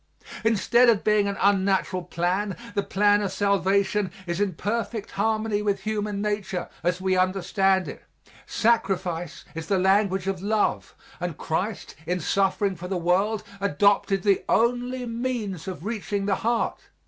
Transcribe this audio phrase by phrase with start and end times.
[0.43, 5.81] Instead of being an unnatural plan, the plan of salvation is in perfect harmony with
[5.81, 8.01] human nature as we understand it.
[8.47, 14.43] Sacrifice is the language of love, and Christ, in suffering for the world, adopted the
[14.49, 16.79] only means of reaching the heart.